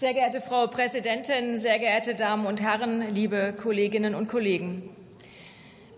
Sehr 0.00 0.14
geehrte 0.14 0.40
Frau 0.40 0.66
Präsidentin, 0.66 1.58
sehr 1.58 1.78
geehrte 1.78 2.14
Damen 2.14 2.46
und 2.46 2.62
Herren, 2.62 3.12
liebe 3.12 3.52
Kolleginnen 3.52 4.14
und 4.14 4.28
Kollegen! 4.28 4.88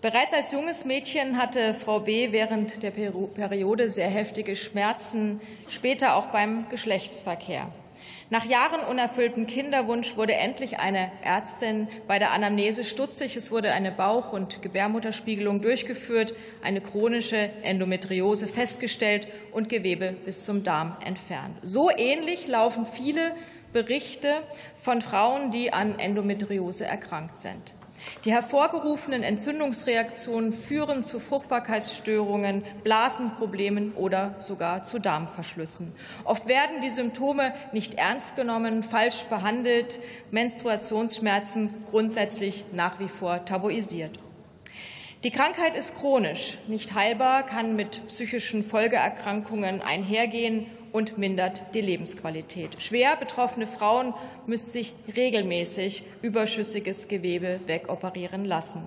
Bereits 0.00 0.34
als 0.34 0.50
junges 0.50 0.84
Mädchen 0.84 1.38
hatte 1.38 1.72
Frau 1.72 2.00
B. 2.00 2.32
während 2.32 2.82
der 2.82 2.90
Periode 2.90 3.88
sehr 3.88 4.08
heftige 4.08 4.56
Schmerzen, 4.56 5.40
später 5.68 6.16
auch 6.16 6.26
beim 6.32 6.68
Geschlechtsverkehr. 6.68 7.68
Nach 8.30 8.44
Jahren 8.44 8.80
unerfüllten 8.80 9.46
Kinderwunsch 9.46 10.16
wurde 10.16 10.34
endlich 10.34 10.78
eine 10.78 11.12
Ärztin 11.22 11.88
bei 12.08 12.18
der 12.18 12.32
Anamnese 12.32 12.82
stutzig. 12.82 13.36
Es 13.36 13.50
wurde 13.50 13.72
eine 13.72 13.92
Bauch- 13.92 14.32
und 14.32 14.62
Gebärmutterspiegelung 14.62 15.60
durchgeführt, 15.60 16.34
eine 16.62 16.80
chronische 16.80 17.50
Endometriose 17.62 18.46
festgestellt 18.46 19.28
und 19.52 19.68
Gewebe 19.68 20.12
bis 20.24 20.44
zum 20.44 20.62
Darm 20.62 20.96
entfernt. 21.04 21.58
So 21.62 21.90
ähnlich 21.90 22.48
laufen 22.48 22.86
viele 22.86 23.34
Berichte 23.72 24.40
von 24.74 25.00
Frauen, 25.02 25.50
die 25.50 25.72
an 25.72 25.98
Endometriose 25.98 26.84
erkrankt 26.84 27.36
sind. 27.36 27.74
Die 28.24 28.32
hervorgerufenen 28.32 29.22
Entzündungsreaktionen 29.22 30.52
führen 30.52 31.02
zu 31.02 31.18
Fruchtbarkeitsstörungen, 31.18 32.64
Blasenproblemen 32.82 33.92
oder 33.94 34.34
sogar 34.38 34.84
zu 34.84 34.98
Darmverschlüssen. 34.98 35.94
Oft 36.24 36.46
werden 36.48 36.80
die 36.82 36.90
Symptome 36.90 37.52
nicht 37.72 37.94
ernst 37.94 38.36
genommen, 38.36 38.82
falsch 38.82 39.24
behandelt, 39.24 40.00
Menstruationsschmerzen 40.30 41.84
grundsätzlich 41.90 42.64
nach 42.72 43.00
wie 43.00 43.08
vor 43.08 43.44
tabuisiert. 43.44 44.21
Die 45.24 45.30
Krankheit 45.30 45.76
ist 45.76 45.94
chronisch, 45.94 46.58
nicht 46.66 46.94
heilbar, 46.94 47.46
kann 47.46 47.76
mit 47.76 48.04
psychischen 48.08 48.64
Folgeerkrankungen 48.64 49.80
einhergehen 49.80 50.66
und 50.90 51.16
mindert 51.16 51.62
die 51.76 51.80
Lebensqualität. 51.80 52.82
Schwer 52.82 53.14
betroffene 53.14 53.68
Frauen 53.68 54.14
müssen 54.46 54.72
sich 54.72 54.96
regelmäßig 55.16 56.02
überschüssiges 56.22 57.06
Gewebe 57.06 57.60
wegoperieren 57.66 58.44
lassen. 58.44 58.82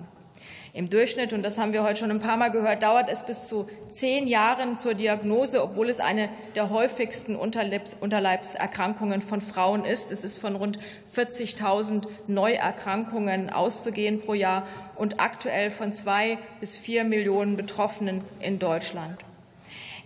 Im 0.72 0.90
Durchschnitt, 0.90 1.32
und 1.32 1.42
das 1.42 1.56
haben 1.56 1.72
wir 1.72 1.82
heute 1.82 2.00
schon 2.00 2.10
ein 2.10 2.18
paar 2.18 2.36
Mal 2.36 2.50
gehört, 2.50 2.82
dauert 2.82 3.08
es 3.08 3.24
bis 3.24 3.46
zu 3.46 3.66
zehn 3.88 4.26
Jahren 4.26 4.76
zur 4.76 4.92
Diagnose, 4.94 5.62
obwohl 5.62 5.88
es 5.88 6.00
eine 6.00 6.28
der 6.54 6.68
häufigsten 6.68 7.34
Unterleibserkrankungen 7.34 9.22
von 9.22 9.40
Frauen 9.40 9.84
ist. 9.84 10.12
Es 10.12 10.22
ist 10.22 10.38
von 10.38 10.54
rund 10.54 10.78
40.000 11.14 12.06
Neuerkrankungen 12.26 13.48
auszugehen 13.48 14.20
pro 14.20 14.34
Jahr 14.34 14.66
und 14.96 15.18
aktuell 15.18 15.70
von 15.70 15.92
zwei 15.92 16.38
bis 16.60 16.76
vier 16.76 17.04
Millionen 17.04 17.56
Betroffenen 17.56 18.22
in 18.40 18.58
Deutschland. 18.58 19.18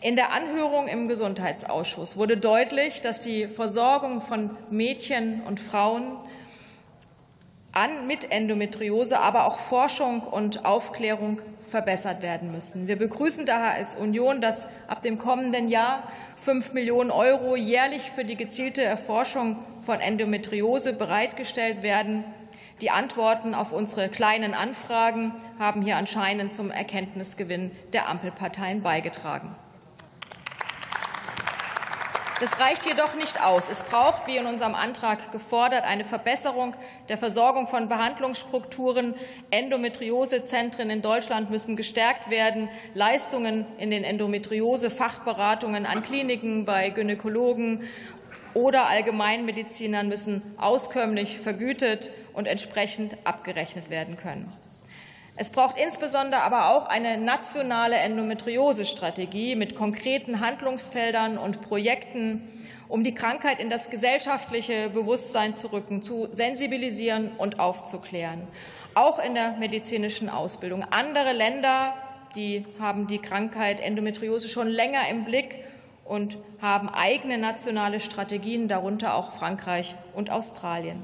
In 0.02 0.16
der 0.16 0.32
Anhörung 0.32 0.88
im 0.88 1.08
Gesundheitsausschuss 1.08 2.16
wurde 2.16 2.38
deutlich, 2.38 3.02
dass 3.02 3.20
die 3.20 3.46
Versorgung 3.46 4.22
von 4.22 4.50
Mädchen 4.70 5.42
und 5.42 5.60
Frauen 5.60 6.16
an 7.80 8.06
mit 8.06 8.30
Endometriose, 8.30 9.18
aber 9.18 9.46
auch 9.46 9.58
Forschung 9.58 10.20
und 10.22 10.66
Aufklärung 10.66 11.40
verbessert 11.66 12.20
werden 12.20 12.52
müssen. 12.52 12.88
Wir 12.88 12.96
begrüßen 12.96 13.46
daher 13.46 13.72
als 13.72 13.94
Union, 13.94 14.42
dass 14.42 14.68
ab 14.86 15.00
dem 15.00 15.16
kommenden 15.16 15.68
Jahr 15.68 16.02
fünf 16.36 16.74
Millionen 16.74 17.10
Euro 17.10 17.56
jährlich 17.56 18.10
für 18.10 18.24
die 18.24 18.36
gezielte 18.36 18.82
Erforschung 18.82 19.56
von 19.80 19.98
Endometriose 19.98 20.92
bereitgestellt 20.92 21.82
werden. 21.82 22.24
Die 22.82 22.90
Antworten 22.90 23.54
auf 23.54 23.72
unsere 23.72 24.10
kleinen 24.10 24.52
Anfragen 24.52 25.32
haben 25.58 25.80
hier 25.80 25.96
anscheinend 25.96 26.52
zum 26.52 26.70
Erkenntnisgewinn 26.70 27.70
der 27.94 28.08
Ampelparteien 28.08 28.82
beigetragen. 28.82 29.54
Das 32.40 32.58
reicht 32.58 32.86
jedoch 32.86 33.14
nicht 33.16 33.42
aus. 33.42 33.68
Es 33.68 33.82
braucht, 33.82 34.26
wie 34.26 34.38
in 34.38 34.46
unserem 34.46 34.74
Antrag 34.74 35.30
gefordert, 35.30 35.84
eine 35.84 36.04
Verbesserung 36.04 36.74
der 37.10 37.18
Versorgung 37.18 37.66
von 37.66 37.90
Behandlungsstrukturen. 37.90 39.14
Endometriosezentren 39.50 40.88
in 40.88 41.02
Deutschland 41.02 41.50
müssen 41.50 41.76
gestärkt 41.76 42.30
werden. 42.30 42.70
Leistungen 42.94 43.66
in 43.76 43.90
den 43.90 44.04
Endometriose-Fachberatungen 44.04 45.84
an 45.84 46.02
Kliniken 46.02 46.64
bei 46.64 46.88
Gynäkologen 46.88 47.82
oder 48.54 48.88
Allgemeinmedizinern 48.88 50.08
müssen 50.08 50.42
auskömmlich 50.56 51.38
vergütet 51.38 52.10
und 52.32 52.46
entsprechend 52.46 53.18
abgerechnet 53.24 53.90
werden 53.90 54.16
können. 54.16 54.50
Es 55.40 55.48
braucht 55.48 55.80
insbesondere 55.80 56.42
aber 56.42 56.68
auch 56.68 56.86
eine 56.86 57.16
nationale 57.16 57.96
Endometriose-Strategie 57.96 59.56
mit 59.56 59.74
konkreten 59.74 60.40
Handlungsfeldern 60.40 61.38
und 61.38 61.62
Projekten, 61.62 62.46
um 62.88 63.04
die 63.04 63.14
Krankheit 63.14 63.58
in 63.58 63.70
das 63.70 63.88
gesellschaftliche 63.88 64.90
Bewusstsein 64.90 65.54
zu 65.54 65.72
rücken, 65.72 66.02
zu 66.02 66.28
sensibilisieren 66.30 67.30
und 67.38 67.58
aufzuklären, 67.58 68.48
auch 68.92 69.18
in 69.18 69.32
der 69.32 69.52
medizinischen 69.52 70.28
Ausbildung. 70.28 70.84
Andere 70.90 71.32
Länder, 71.32 71.94
die 72.36 72.66
haben 72.78 73.06
die 73.06 73.18
Krankheit 73.18 73.80
Endometriose 73.80 74.50
schon 74.50 74.68
länger 74.68 75.08
im 75.08 75.24
Blick 75.24 75.64
und 76.04 76.36
haben 76.60 76.90
eigene 76.90 77.38
nationale 77.38 78.00
Strategien, 78.00 78.68
darunter 78.68 79.14
auch 79.14 79.32
Frankreich 79.32 79.94
und 80.12 80.28
Australien. 80.28 81.00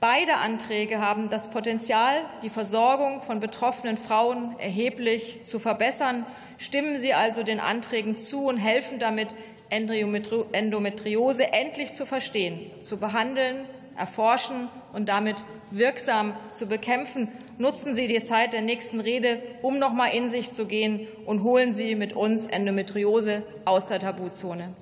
Beide 0.00 0.38
Anträge 0.38 0.98
haben 0.98 1.28
das 1.28 1.50
Potenzial, 1.50 2.14
die 2.42 2.48
Versorgung 2.48 3.20
von 3.20 3.38
betroffenen 3.38 3.98
Frauen 3.98 4.58
erheblich 4.58 5.40
zu 5.44 5.58
verbessern. 5.58 6.24
Stimmen 6.56 6.96
Sie 6.96 7.12
also 7.12 7.42
den 7.42 7.60
Anträgen 7.60 8.16
zu 8.16 8.46
und 8.46 8.56
helfen 8.56 8.98
damit, 8.98 9.34
Endometriose 9.68 11.52
endlich 11.52 11.92
zu 11.92 12.06
verstehen, 12.06 12.70
zu 12.82 12.96
behandeln, 12.96 13.66
erforschen 13.94 14.70
und 14.94 15.10
damit 15.10 15.44
wirksam 15.70 16.34
zu 16.50 16.66
bekämpfen. 16.66 17.28
Nutzen 17.58 17.94
Sie 17.94 18.06
die 18.06 18.22
Zeit 18.22 18.54
der 18.54 18.62
nächsten 18.62 19.00
Rede, 19.00 19.42
um 19.60 19.78
noch 19.78 19.92
mal 19.92 20.06
in 20.06 20.30
sich 20.30 20.50
zu 20.50 20.64
gehen, 20.64 21.08
und 21.26 21.42
holen 21.42 21.74
Sie 21.74 21.94
mit 21.94 22.14
uns 22.14 22.46
Endometriose 22.46 23.42
aus 23.66 23.88
der 23.88 23.98
Tabuzone. 23.98 24.74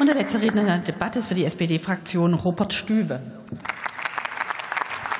Und 0.00 0.06
der 0.06 0.14
letzte 0.14 0.40
Redner 0.40 0.62
in 0.62 0.66
der 0.66 0.78
Debatte 0.78 1.18
ist 1.18 1.26
für 1.26 1.34
die 1.34 1.44
SPD-Fraktion 1.44 2.32
Robert 2.32 2.72
Stüwe. 2.72 3.20